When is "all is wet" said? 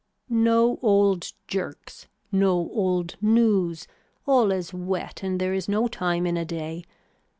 4.25-5.21